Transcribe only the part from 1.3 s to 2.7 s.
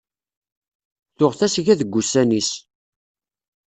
tasga deg ussan-is.